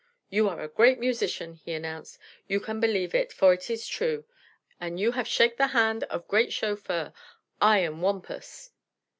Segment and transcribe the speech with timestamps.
[0.31, 2.17] "You are great musician," he announced.
[2.47, 4.25] "You can believe it, for it is true.
[4.79, 7.13] An' you have shake the hand of great chauffeur.
[7.61, 8.71] I am Wampus."